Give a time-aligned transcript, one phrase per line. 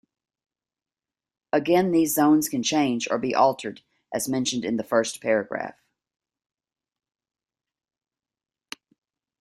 [1.53, 5.77] Again these zones can change or be altered as mentioned in the first paragraph.